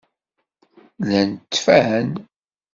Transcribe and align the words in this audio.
Llan 1.03 1.29
ttfan. 1.35 2.09